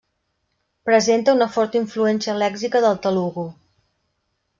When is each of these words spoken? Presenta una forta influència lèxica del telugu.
Presenta 0.89 1.35
una 1.39 1.47
forta 1.57 1.79
influència 1.79 2.35
lèxica 2.45 2.81
del 2.87 2.99
telugu. 3.05 3.45